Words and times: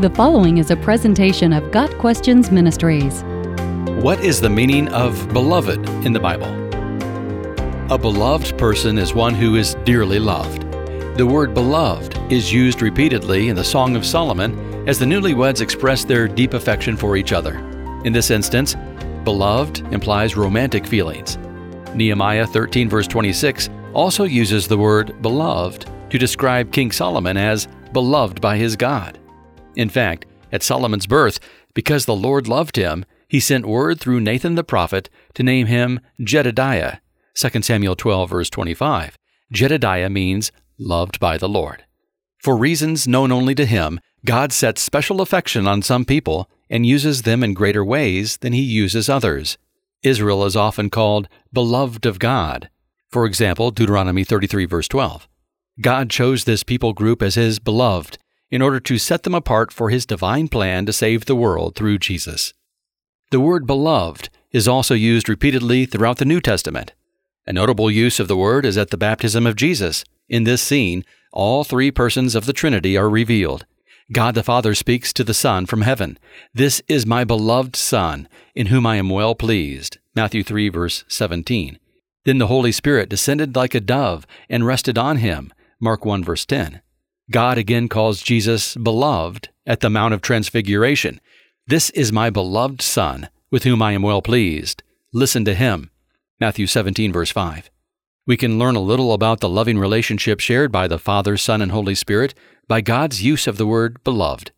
The 0.00 0.10
following 0.10 0.58
is 0.58 0.72
a 0.72 0.76
presentation 0.76 1.52
of 1.52 1.70
Got 1.70 1.88
Questions 1.98 2.50
Ministries. 2.50 3.22
What 4.02 4.18
is 4.18 4.40
the 4.40 4.50
meaning 4.50 4.88
of 4.88 5.32
beloved 5.32 5.88
in 6.04 6.12
the 6.12 6.18
Bible? 6.18 6.48
A 7.94 7.96
beloved 7.96 8.58
person 8.58 8.98
is 8.98 9.14
one 9.14 9.34
who 9.34 9.54
is 9.54 9.76
dearly 9.84 10.18
loved. 10.18 10.62
The 11.16 11.24
word 11.24 11.54
beloved 11.54 12.18
is 12.30 12.52
used 12.52 12.82
repeatedly 12.82 13.48
in 13.48 13.54
the 13.54 13.62
Song 13.62 13.94
of 13.94 14.04
Solomon 14.04 14.88
as 14.88 14.98
the 14.98 15.04
newlyweds 15.04 15.60
express 15.60 16.04
their 16.04 16.26
deep 16.26 16.54
affection 16.54 16.96
for 16.96 17.16
each 17.16 17.32
other. 17.32 17.54
In 18.04 18.12
this 18.12 18.32
instance, 18.32 18.74
beloved 19.22 19.78
implies 19.92 20.36
romantic 20.36 20.88
feelings. 20.88 21.38
Nehemiah 21.94 22.48
13, 22.48 22.88
verse 22.88 23.06
26, 23.06 23.70
also 23.92 24.24
uses 24.24 24.66
the 24.66 24.76
word 24.76 25.22
beloved 25.22 25.88
to 26.10 26.18
describe 26.18 26.72
King 26.72 26.90
Solomon 26.90 27.36
as 27.36 27.68
beloved 27.92 28.40
by 28.40 28.56
his 28.56 28.74
God. 28.74 29.20
In 29.76 29.88
fact, 29.88 30.26
at 30.52 30.62
Solomon's 30.62 31.06
birth, 31.06 31.40
because 31.74 32.06
the 32.06 32.14
Lord 32.14 32.46
loved 32.46 32.76
him, 32.76 33.04
he 33.28 33.40
sent 33.40 33.66
word 33.66 33.98
through 33.98 34.20
Nathan 34.20 34.54
the 34.54 34.64
prophet 34.64 35.10
to 35.34 35.42
name 35.42 35.66
him 35.66 36.00
Jedediah. 36.20 36.98
2 37.34 37.62
Samuel 37.62 37.96
12, 37.96 38.30
verse 38.30 38.50
25. 38.50 39.18
Jedediah 39.52 40.08
means 40.08 40.52
loved 40.78 41.18
by 41.18 41.36
the 41.36 41.48
Lord. 41.48 41.84
For 42.40 42.56
reasons 42.56 43.08
known 43.08 43.32
only 43.32 43.54
to 43.56 43.66
him, 43.66 44.00
God 44.24 44.52
sets 44.52 44.82
special 44.82 45.20
affection 45.20 45.66
on 45.66 45.82
some 45.82 46.04
people 46.04 46.48
and 46.70 46.86
uses 46.86 47.22
them 47.22 47.42
in 47.42 47.54
greater 47.54 47.84
ways 47.84 48.36
than 48.38 48.52
he 48.52 48.62
uses 48.62 49.08
others. 49.08 49.58
Israel 50.02 50.44
is 50.44 50.56
often 50.56 50.90
called 50.90 51.28
beloved 51.52 52.06
of 52.06 52.18
God. 52.18 52.70
For 53.10 53.26
example, 53.26 53.70
Deuteronomy 53.70 54.24
33, 54.24 54.66
verse 54.66 54.88
12. 54.88 55.28
God 55.80 56.10
chose 56.10 56.44
this 56.44 56.62
people 56.62 56.92
group 56.92 57.22
as 57.22 57.34
his 57.34 57.58
beloved 57.58 58.18
in 58.54 58.62
order 58.62 58.78
to 58.78 58.98
set 58.98 59.24
them 59.24 59.34
apart 59.34 59.72
for 59.72 59.90
his 59.90 60.06
divine 60.06 60.46
plan 60.46 60.86
to 60.86 60.92
save 60.92 61.24
the 61.24 61.34
world 61.34 61.74
through 61.74 61.98
Jesus. 61.98 62.54
The 63.32 63.40
word 63.40 63.66
beloved 63.66 64.28
is 64.52 64.68
also 64.68 64.94
used 64.94 65.28
repeatedly 65.28 65.86
throughout 65.86 66.18
the 66.18 66.24
New 66.24 66.40
Testament. 66.40 66.92
A 67.48 67.52
notable 67.52 67.90
use 67.90 68.20
of 68.20 68.28
the 68.28 68.36
word 68.36 68.64
is 68.64 68.78
at 68.78 68.90
the 68.90 68.96
baptism 68.96 69.44
of 69.44 69.56
Jesus. 69.56 70.04
In 70.28 70.44
this 70.44 70.62
scene, 70.62 71.04
all 71.32 71.64
three 71.64 71.90
persons 71.90 72.36
of 72.36 72.46
the 72.46 72.52
Trinity 72.52 72.96
are 72.96 73.10
revealed. 73.10 73.66
God 74.12 74.36
the 74.36 74.44
Father 74.44 74.76
speaks 74.76 75.12
to 75.14 75.24
the 75.24 75.34
Son 75.34 75.66
from 75.66 75.82
heaven, 75.82 76.16
This 76.54 76.80
is 76.86 77.04
my 77.04 77.24
beloved 77.24 77.74
Son, 77.74 78.28
in 78.54 78.66
whom 78.66 78.86
I 78.86 78.94
am 78.94 79.10
well 79.10 79.34
pleased. 79.34 79.98
Matthew 80.14 80.44
3, 80.44 80.68
verse 80.68 81.04
17. 81.08 81.80
Then 82.24 82.38
the 82.38 82.46
Holy 82.46 82.70
Spirit 82.70 83.08
descended 83.08 83.56
like 83.56 83.74
a 83.74 83.80
dove 83.80 84.28
and 84.48 84.64
rested 84.64 84.96
on 84.96 85.16
him. 85.16 85.52
Mark 85.80 86.04
1, 86.04 86.22
verse 86.22 86.46
10. 86.46 86.82
God 87.30 87.56
again 87.56 87.88
calls 87.88 88.20
Jesus 88.20 88.76
beloved 88.76 89.48
at 89.66 89.80
the 89.80 89.88
Mount 89.88 90.12
of 90.12 90.20
Transfiguration. 90.20 91.20
This 91.66 91.88
is 91.90 92.12
my 92.12 92.28
beloved 92.28 92.82
Son, 92.82 93.30
with 93.50 93.64
whom 93.64 93.80
I 93.80 93.92
am 93.92 94.02
well 94.02 94.20
pleased. 94.20 94.82
Listen 95.10 95.42
to 95.46 95.54
him. 95.54 95.90
Matthew 96.38 96.66
17, 96.66 97.12
verse 97.12 97.30
5. 97.30 97.70
We 98.26 98.36
can 98.36 98.58
learn 98.58 98.76
a 98.76 98.80
little 98.80 99.14
about 99.14 99.40
the 99.40 99.48
loving 99.48 99.78
relationship 99.78 100.38
shared 100.40 100.70
by 100.70 100.86
the 100.86 100.98
Father, 100.98 101.38
Son, 101.38 101.62
and 101.62 101.72
Holy 101.72 101.94
Spirit 101.94 102.34
by 102.68 102.82
God's 102.82 103.22
use 103.22 103.46
of 103.46 103.56
the 103.56 103.66
word 103.66 104.04
beloved. 104.04 104.52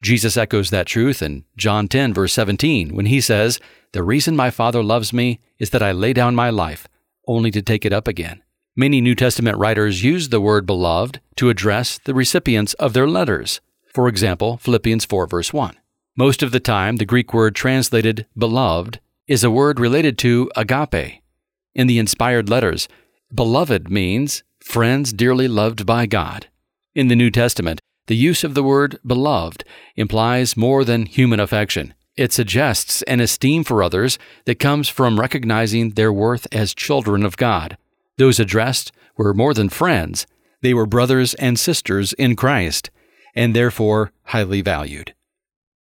Jesus 0.00 0.36
echoes 0.36 0.70
that 0.70 0.86
truth 0.86 1.22
in 1.22 1.44
John 1.56 1.88
10, 1.88 2.14
verse 2.14 2.32
17, 2.34 2.94
when 2.94 3.06
he 3.06 3.20
says, 3.20 3.58
The 3.90 4.04
reason 4.04 4.36
my 4.36 4.50
Father 4.50 4.82
loves 4.82 5.12
me 5.12 5.40
is 5.58 5.70
that 5.70 5.82
I 5.82 5.90
lay 5.90 6.12
down 6.12 6.36
my 6.36 6.50
life, 6.50 6.86
only 7.26 7.50
to 7.50 7.62
take 7.62 7.84
it 7.84 7.92
up 7.92 8.06
again. 8.06 8.42
Many 8.78 9.00
New 9.00 9.14
Testament 9.14 9.56
writers 9.56 10.04
use 10.04 10.28
the 10.28 10.40
word 10.40 10.66
beloved 10.66 11.22
to 11.36 11.48
address 11.48 11.96
the 11.96 12.12
recipients 12.12 12.74
of 12.74 12.92
their 12.92 13.08
letters. 13.08 13.62
For 13.94 14.06
example, 14.06 14.58
Philippians 14.58 15.06
4, 15.06 15.26
verse 15.26 15.50
1. 15.50 15.78
Most 16.14 16.42
of 16.42 16.52
the 16.52 16.60
time, 16.60 16.96
the 16.96 17.06
Greek 17.06 17.32
word 17.32 17.54
translated 17.54 18.26
beloved 18.36 19.00
is 19.26 19.42
a 19.42 19.50
word 19.50 19.80
related 19.80 20.18
to 20.18 20.50
agape. 20.54 21.22
In 21.74 21.86
the 21.86 21.98
inspired 21.98 22.50
letters, 22.50 22.86
beloved 23.34 23.90
means 23.90 24.42
friends 24.60 25.14
dearly 25.14 25.48
loved 25.48 25.86
by 25.86 26.04
God. 26.04 26.48
In 26.94 27.08
the 27.08 27.16
New 27.16 27.30
Testament, 27.30 27.80
the 28.08 28.16
use 28.16 28.44
of 28.44 28.52
the 28.52 28.62
word 28.62 28.98
beloved 29.06 29.64
implies 29.96 30.54
more 30.54 30.84
than 30.84 31.06
human 31.06 31.40
affection. 31.40 31.94
It 32.14 32.30
suggests 32.30 33.00
an 33.04 33.20
esteem 33.20 33.64
for 33.64 33.82
others 33.82 34.18
that 34.44 34.58
comes 34.58 34.90
from 34.90 35.18
recognizing 35.18 35.92
their 35.92 36.12
worth 36.12 36.46
as 36.52 36.74
children 36.74 37.24
of 37.24 37.38
God. 37.38 37.78
Those 38.18 38.40
addressed 38.40 38.92
were 39.16 39.34
more 39.34 39.54
than 39.54 39.68
friends, 39.68 40.26
they 40.62 40.74
were 40.74 40.86
brothers 40.86 41.34
and 41.34 41.58
sisters 41.58 42.12
in 42.14 42.36
Christ, 42.36 42.90
and 43.34 43.54
therefore 43.54 44.12
highly 44.24 44.62
valued. 44.62 45.14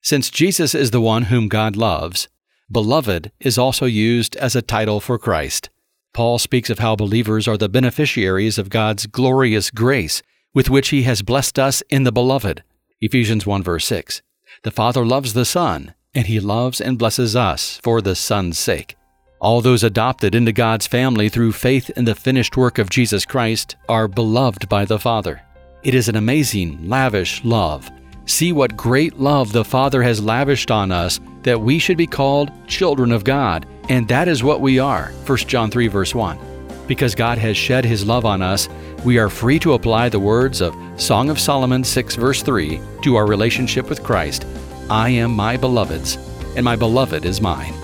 Since 0.00 0.30
Jesus 0.30 0.74
is 0.74 0.90
the 0.90 1.00
one 1.00 1.24
whom 1.24 1.48
God 1.48 1.76
loves, 1.76 2.28
beloved 2.70 3.32
is 3.40 3.58
also 3.58 3.86
used 3.86 4.36
as 4.36 4.54
a 4.54 4.62
title 4.62 5.00
for 5.00 5.18
Christ. 5.18 5.70
Paul 6.12 6.38
speaks 6.38 6.70
of 6.70 6.78
how 6.78 6.94
believers 6.94 7.48
are 7.48 7.56
the 7.56 7.68
beneficiaries 7.68 8.58
of 8.58 8.70
God's 8.70 9.06
glorious 9.06 9.70
grace 9.70 10.22
with 10.54 10.70
which 10.70 10.90
he 10.90 11.02
has 11.02 11.22
blessed 11.22 11.58
us 11.58 11.82
in 11.90 12.04
the 12.04 12.12
beloved. 12.12 12.62
Ephesians 13.00 13.44
1 13.44 13.62
verse 13.62 13.84
6. 13.86 14.22
The 14.62 14.70
Father 14.70 15.04
loves 15.04 15.32
the 15.32 15.44
Son, 15.44 15.94
and 16.14 16.26
he 16.26 16.38
loves 16.38 16.80
and 16.80 16.98
blesses 16.98 17.34
us 17.34 17.80
for 17.82 18.00
the 18.00 18.14
Son's 18.14 18.58
sake. 18.58 18.96
All 19.44 19.60
those 19.60 19.84
adopted 19.84 20.34
into 20.34 20.52
God's 20.52 20.86
family 20.86 21.28
through 21.28 21.52
faith 21.52 21.90
in 21.98 22.06
the 22.06 22.14
finished 22.14 22.56
work 22.56 22.78
of 22.78 22.88
Jesus 22.88 23.26
Christ 23.26 23.76
are 23.90 24.08
beloved 24.08 24.70
by 24.70 24.86
the 24.86 24.98
Father. 24.98 25.42
It 25.82 25.94
is 25.94 26.08
an 26.08 26.16
amazing, 26.16 26.88
lavish 26.88 27.44
love. 27.44 27.90
See 28.24 28.52
what 28.52 28.74
great 28.74 29.20
love 29.20 29.52
the 29.52 29.62
Father 29.62 30.02
has 30.02 30.24
lavished 30.24 30.70
on 30.70 30.90
us 30.90 31.20
that 31.42 31.60
we 31.60 31.78
should 31.78 31.98
be 31.98 32.06
called 32.06 32.52
children 32.66 33.12
of 33.12 33.22
God, 33.22 33.66
and 33.90 34.08
that 34.08 34.28
is 34.28 34.42
what 34.42 34.62
we 34.62 34.78
are. 34.78 35.12
1 35.26 35.36
John 35.40 35.70
3 35.70 35.88
verse 35.88 36.14
1. 36.14 36.38
Because 36.86 37.14
God 37.14 37.36
has 37.36 37.54
shed 37.54 37.84
his 37.84 38.06
love 38.06 38.24
on 38.24 38.40
us, 38.40 38.70
we 39.04 39.18
are 39.18 39.28
free 39.28 39.58
to 39.58 39.74
apply 39.74 40.08
the 40.08 40.18
words 40.18 40.62
of 40.62 40.74
Song 40.96 41.28
of 41.28 41.38
Solomon 41.38 41.84
6 41.84 42.16
verse 42.16 42.42
3 42.42 42.80
to 43.02 43.16
our 43.16 43.26
relationship 43.26 43.90
with 43.90 44.02
Christ. 44.02 44.46
I 44.88 45.10
am 45.10 45.32
my 45.32 45.58
beloved's, 45.58 46.16
and 46.56 46.64
my 46.64 46.76
beloved 46.76 47.26
is 47.26 47.42
mine. 47.42 47.83